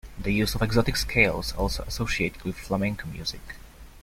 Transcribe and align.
The 0.17 0.33
use 0.33 0.55
of 0.55 0.63
exotic 0.63 0.97
scales 0.97 1.53
also 1.53 1.83
associated 1.83 2.41
with 2.41 2.57
flamenco 2.57 3.07
music. 3.07 3.57